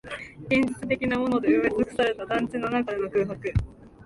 [0.47, 3.53] 現実的なもので埋めつくされた団地の中での空白